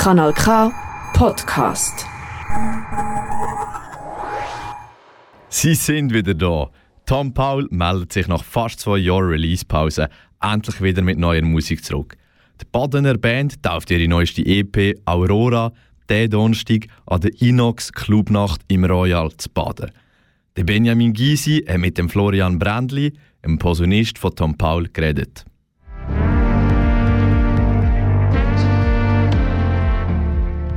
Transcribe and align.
Kanal 0.00 0.32
K 0.32 0.72
Podcast. 1.12 2.06
Sie 5.50 5.74
sind 5.74 6.14
wieder 6.14 6.32
da. 6.32 6.70
Tom 7.04 7.34
Paul 7.34 7.68
meldet 7.70 8.14
sich 8.14 8.26
nach 8.26 8.42
fast 8.42 8.80
zwei 8.80 8.96
Jahren 8.96 9.28
Release-Pause 9.28 10.08
endlich 10.40 10.80
wieder 10.80 11.02
mit 11.02 11.18
neuer 11.18 11.42
Musik 11.42 11.84
zurück. 11.84 12.16
Die 12.62 12.64
Badener 12.72 13.18
Band 13.18 13.62
tauft 13.62 13.90
ihre 13.90 14.08
neueste 14.08 14.40
EP 14.46 14.98
Aurora 15.04 15.70
diesen 16.08 16.30
Donnerstag 16.30 16.86
an 17.04 17.20
der 17.20 17.38
Inox 17.42 17.92
Clubnacht 17.92 18.62
im 18.68 18.86
Royal 18.86 19.30
zu 19.36 19.50
Baden. 19.50 19.90
Der 20.56 20.64
Benjamin 20.64 21.12
Gysi 21.12 21.62
hat 21.68 21.76
mit 21.76 21.98
dem 21.98 22.08
Florian 22.08 22.58
Brändli, 22.58 23.12
dem 23.44 23.58
Posaunist 23.58 24.16
von 24.16 24.34
Tom 24.34 24.56
Paul, 24.56 24.88
geredet. 24.90 25.44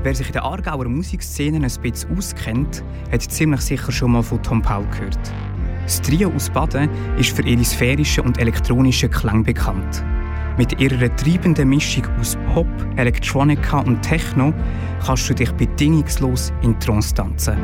Wer 0.04 0.14
sich 0.14 0.28
in 0.28 0.34
der 0.34 0.44
Aargauer 0.44 0.90
Musikszene 0.90 1.66
ein 1.66 1.82
bisschen 1.82 2.18
auskennt, 2.18 2.84
hat 3.10 3.22
ziemlich 3.22 3.62
sicher 3.62 3.90
schon 3.90 4.12
mal 4.12 4.22
von 4.22 4.44
Tom 4.44 4.62
Paul 4.62 4.86
gehört. 4.88 5.32
Das 5.84 6.02
Trio 6.02 6.30
aus 6.30 6.50
Baden 6.50 6.90
ist 7.18 7.34
für 7.34 7.44
ihre 7.44 7.64
sphärischen 7.64 8.26
und 8.26 8.38
elektronischen 8.38 9.10
Klang 9.10 9.44
bekannt. 9.46 10.04
Mit 10.58 10.78
ihrer 10.82 11.16
treibenden 11.16 11.70
Mischung 11.70 12.06
aus 12.20 12.38
Pop, 12.54 12.68
Elektronika 12.98 13.80
und 13.80 14.02
Techno 14.02 14.54
kannst 15.06 15.30
du 15.30 15.36
dich 15.36 15.52
bedingungslos 15.54 16.52
in 16.64 16.78
Trance 16.82 17.14
tanzen. 17.14 17.58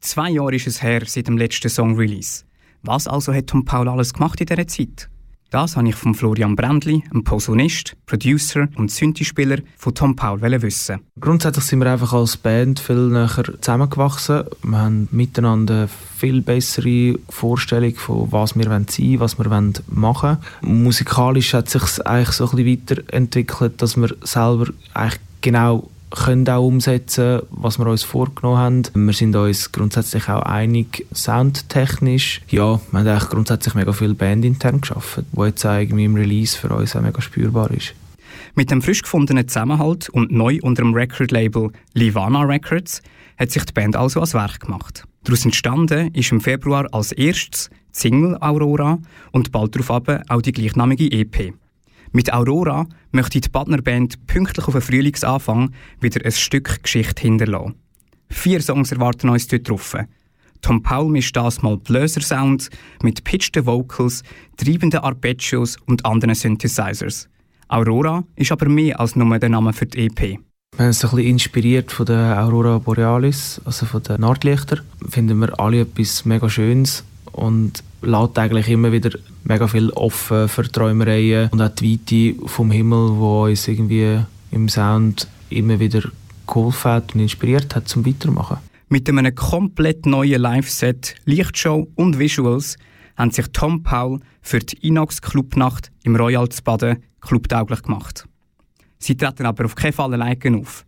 Zwei 0.00 0.30
Jahre 0.30 0.54
ist 0.54 0.66
es 0.66 0.82
her 0.82 1.02
seit 1.04 1.28
dem 1.28 1.36
letzten 1.36 1.68
Song-Release. 1.68 2.44
Was 2.82 3.06
also 3.06 3.34
hat 3.34 3.48
Tom 3.48 3.66
Paul 3.66 3.86
alles 3.86 4.14
gemacht 4.14 4.40
in 4.40 4.46
dieser 4.46 4.66
Zeit? 4.66 5.10
Das 5.56 5.74
habe 5.74 5.88
ich 5.88 5.94
von 5.94 6.14
Florian 6.14 6.54
Brändli, 6.54 7.02
einem 7.10 7.24
Posaunist, 7.24 7.96
Producer 8.04 8.68
und 8.76 8.90
Synthi-Spieler 8.90 9.60
von 9.78 9.94
Tom 9.94 10.14
Paul 10.14 10.42
wissen. 10.42 11.00
Grundsätzlich 11.18 11.64
sind 11.64 11.78
wir 11.78 11.90
einfach 11.90 12.12
als 12.12 12.36
Band 12.36 12.78
viel 12.78 13.08
näher 13.08 13.42
zusammengewachsen. 13.62 14.44
Wir 14.62 14.78
haben 14.78 15.08
miteinander 15.12 15.74
eine 15.74 15.88
viel 15.88 16.42
bessere 16.42 17.18
Vorstellung 17.30 17.94
von 17.94 18.30
was 18.30 18.54
wir 18.54 18.64
sein 18.64 18.86
wollen, 18.98 19.20
was 19.20 19.38
wir 19.38 19.48
machen 19.86 20.38
wollen. 20.60 20.82
Musikalisch 20.82 21.54
hat 21.54 21.70
sich 21.70 22.06
eigentlich 22.06 22.36
so 22.36 22.50
ein 22.50 22.56
bisschen 22.62 22.98
weiterentwickelt, 22.98 23.80
dass 23.80 23.96
wir 23.96 24.14
selber 24.24 24.66
eigentlich 24.92 25.20
genau 25.40 25.88
können 26.10 26.48
auch 26.48 26.64
umsetzen, 26.64 27.40
was 27.50 27.78
wir 27.78 27.86
uns 27.86 28.02
vorgenommen 28.02 28.58
haben. 28.58 29.06
Wir 29.06 29.12
sind 29.12 29.34
uns 29.34 29.72
grundsätzlich 29.72 30.28
auch 30.28 30.42
einig, 30.42 31.06
soundtechnisch. 31.12 32.42
Ja, 32.48 32.80
wir 32.90 32.98
haben 32.98 33.08
eigentlich 33.08 33.28
grundsätzlich 33.28 33.74
mega 33.74 33.92
viel 33.92 34.14
Band 34.14 34.44
intern 34.44 34.80
geschaffen, 34.80 35.26
wo 35.32 35.44
jetzt 35.44 35.64
irgendwie 35.64 36.04
im 36.04 36.14
Release 36.14 36.56
für 36.56 36.68
uns 36.68 36.94
auch 36.94 37.02
mega 37.02 37.20
spürbar 37.20 37.70
ist. 37.70 37.94
Mit 38.54 38.70
dem 38.70 38.80
frisch 38.80 39.02
gefundenen 39.02 39.48
Zusammenhalt 39.48 40.08
und 40.08 40.32
neu 40.32 40.58
unter 40.62 40.82
dem 40.82 40.94
Recordlabel 40.94 41.70
Livana 41.92 42.42
Records 42.42 43.02
hat 43.36 43.50
sich 43.50 43.64
die 43.64 43.72
Band 43.72 43.96
also 43.96 44.20
als 44.20 44.32
Werk 44.32 44.60
gemacht. 44.60 45.04
Daraus 45.24 45.44
entstanden 45.44 46.14
ist 46.14 46.32
im 46.32 46.40
Februar 46.40 46.86
als 46.92 47.12
erstes 47.12 47.68
die 47.68 47.98
Single 48.00 48.38
Aurora 48.40 48.98
und 49.32 49.52
bald 49.52 49.74
darauf 49.74 49.90
auch 50.28 50.42
die 50.42 50.52
gleichnamige 50.52 51.10
EP. 51.10 51.52
Mit 52.12 52.32
Aurora 52.32 52.86
möchte 53.12 53.40
die 53.40 53.48
Partnerband 53.48 54.26
pünktlich 54.26 54.66
auf 54.66 54.74
den 54.74 54.82
Frühlingsanfang 54.82 55.72
wieder 56.00 56.24
ein 56.24 56.32
Stück 56.32 56.82
Geschichte 56.82 57.22
hinterlassen. 57.22 57.74
Vier 58.28 58.60
Songs 58.60 58.92
erwarten 58.92 59.28
uns 59.28 59.46
dort 59.46 59.68
drauf. 59.68 59.96
Tom 60.62 60.82
Paul 60.82 61.10
mischt 61.10 61.36
das 61.36 61.62
mal 61.62 61.76
Blöser-Sounds 61.76 62.70
mit 63.02 63.24
pitchten 63.24 63.66
Vocals, 63.66 64.22
treibenden 64.56 65.00
Arpeggios 65.00 65.76
und 65.86 66.04
anderen 66.04 66.34
Synthesizers. 66.34 67.28
Aurora 67.68 68.24
ist 68.36 68.52
aber 68.52 68.68
mehr 68.68 68.98
als 68.98 69.16
nur 69.16 69.38
der 69.38 69.48
Name 69.48 69.72
für 69.72 69.86
die 69.86 70.06
EP. 70.06 70.20
Wir 70.20 70.38
haben 70.78 70.86
uns 70.88 71.04
ein 71.04 71.10
bisschen 71.10 71.26
inspiriert 71.30 71.92
von 71.92 72.06
der 72.06 72.42
Aurora 72.42 72.78
Borealis, 72.78 73.60
also 73.64 73.86
von 73.86 74.02
den 74.02 74.20
Nordlichtern. 74.20 74.80
Finden 75.08 75.38
wir 75.38 75.58
alle 75.58 75.80
etwas 75.80 76.24
mega 76.24 76.50
Schönes 76.50 77.04
und 77.32 77.82
lässt 78.02 78.38
eigentlich 78.38 78.68
immer 78.68 78.92
wieder 78.92 79.10
mega 79.44 79.66
viel 79.66 79.90
offen 79.90 80.48
für 80.48 80.70
Träumereien 80.70 81.50
und 81.50 81.60
auch 81.60 81.68
die 81.68 81.98
Weite 81.98 82.48
vom 82.48 82.70
Himmel, 82.70 83.16
wo 83.16 83.44
uns 83.44 83.66
irgendwie 83.68 84.20
im 84.50 84.68
Sound 84.68 85.28
immer 85.50 85.78
wieder 85.80 86.02
geholfen 86.46 86.90
hat 86.90 87.14
und 87.14 87.20
inspiriert 87.20 87.74
hat 87.74 87.88
zum 87.88 88.06
Weitermachen. 88.06 88.58
Mit 88.88 89.08
einem 89.08 89.34
komplett 89.34 90.06
neuen 90.06 90.40
Live-Set, 90.40 91.16
Lichtshow 91.24 91.88
und 91.96 92.18
Visuals 92.18 92.76
haben 93.16 93.30
sich 93.30 93.46
Tom 93.52 93.82
Paul 93.82 94.20
für 94.42 94.60
die 94.60 94.86
Inox 94.86 95.20
Clubnacht 95.22 95.90
im 96.04 96.14
Royal 96.16 96.48
zu 96.48 96.62
Baden 96.62 97.02
clubtauglich 97.20 97.82
gemacht. 97.82 98.28
Sie 98.98 99.16
treten 99.16 99.46
aber 99.46 99.64
auf 99.64 99.74
keinen 99.74 99.92
Fall 99.92 100.12
alleine 100.14 100.58
auf. 100.58 100.84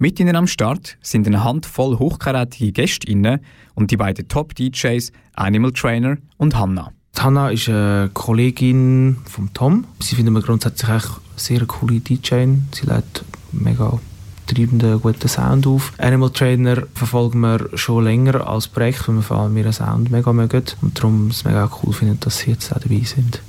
Mit 0.00 0.20
ihnen 0.20 0.36
am 0.36 0.46
Start 0.46 0.96
sind 1.02 1.26
eine 1.26 1.42
Handvoll 1.42 1.98
hochkarätige 1.98 2.70
Gäste 2.70 3.40
und 3.74 3.90
die 3.90 3.96
beiden 3.96 4.28
Top-DJs 4.28 5.10
Animal 5.34 5.72
Trainer 5.72 6.18
und 6.36 6.56
Hanna. 6.56 6.92
Hanna 7.18 7.50
ist 7.50 7.68
eine 7.68 8.08
Kollegin 8.14 9.16
von 9.24 9.52
Tom. 9.54 9.86
Sie 9.98 10.14
findet 10.14 10.32
mir 10.32 10.40
grundsätzlich 10.40 10.88
echt 10.88 11.10
sehr 11.34 11.66
coole 11.66 11.98
DJ. 11.98 12.46
Sie 12.70 12.86
legt 12.86 13.24
mega 13.50 13.98
treibenden, 14.46 15.00
guten 15.00 15.26
Sound 15.26 15.66
auf. 15.66 15.92
Animal 15.98 16.30
Trainer 16.30 16.84
verfolgen 16.94 17.40
wir 17.40 17.68
schon 17.74 18.04
länger 18.04 18.46
als 18.46 18.68
Projekt, 18.68 19.08
weil 19.08 19.16
wir 19.16 19.22
vor 19.22 19.38
allem 19.38 19.56
ihren 19.56 19.72
Sound 19.72 20.12
mega 20.12 20.32
mögen. 20.32 20.62
Und 20.80 20.96
darum 20.96 21.30
ist 21.30 21.38
es 21.38 21.44
mega 21.44 21.68
cool 21.82 21.92
finden, 21.92 22.20
dass 22.20 22.38
sie 22.38 22.52
jetzt 22.52 22.72
auch 22.72 22.78
dabei 22.78 23.00
sind. 23.00 23.42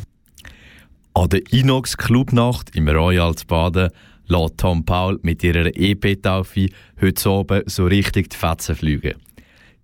An 1.13 1.29
der 1.29 1.41
Inox 1.53 1.95
Clubnacht 1.95 2.75
im 2.75 2.87
Royal 2.87 3.35
zu 3.35 3.45
Baden 3.45 3.91
lässt 4.29 4.57
Tom 4.57 4.85
Paul 4.85 5.19
mit 5.23 5.43
ihrer 5.43 5.67
EP-Taufe 5.75 6.67
heute 7.01 7.29
oben 7.29 7.63
so 7.65 7.85
richtig 7.85 8.29
die 8.29 8.37
Fetzen 8.37 8.75
fliegen. 8.75 9.15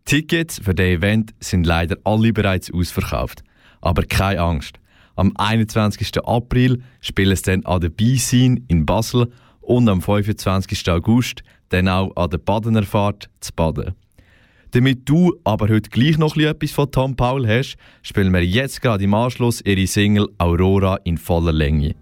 Tickets 0.05 0.59
für 0.63 0.75
das 0.75 0.85
Event 0.85 1.33
sind 1.39 1.65
leider 1.65 1.97
alle 2.03 2.31
bereits 2.31 2.71
ausverkauft. 2.71 3.43
Aber 3.81 4.03
keine 4.03 4.39
Angst. 4.39 4.79
Am 5.15 5.31
21. 5.35 6.23
April 6.25 6.81
spielen 7.01 7.31
es 7.31 7.41
dann 7.41 7.65
an 7.65 7.81
der 7.81 7.89
B-Scene 7.89 8.61
in 8.67 8.85
Basel 8.85 9.31
und 9.61 9.89
am 9.89 10.01
25. 10.01 10.89
August 10.89 11.43
dann 11.69 11.87
auch 11.87 12.15
an 12.15 12.29
der 12.29 12.37
Badener 12.37 12.83
Fahrt 12.83 13.29
zu 13.39 13.51
Baden. 13.55 13.95
Damit 14.71 15.07
du 15.07 15.33
aber 15.43 15.69
heute 15.69 15.89
gleich 15.89 16.17
noch 16.17 16.35
etwas 16.35 16.71
von 16.71 16.91
Tom 16.91 17.15
Paul 17.15 17.47
hast, 17.47 17.77
spielen 18.03 18.33
wir 18.33 18.45
jetzt 18.45 18.81
gerade 18.81 19.05
im 19.05 19.13
Anschluss 19.13 19.61
ihre 19.61 19.87
Single 19.87 20.27
Aurora 20.37 20.97
in 21.05 21.17
voller 21.17 21.53
Länge. 21.53 21.95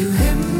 to 0.00 0.10
him. 0.10 0.59